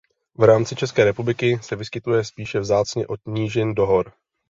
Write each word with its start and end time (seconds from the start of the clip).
V 0.37 0.43
rámci 0.43 0.75
České 0.75 1.05
republiky 1.05 1.59
se 1.61 1.75
vyskytuje 1.75 2.23
spíše 2.23 2.59
vzácně 2.59 3.07
od 3.07 3.19
nížin 3.25 3.73
do 3.75 3.85
hor. 3.85 4.13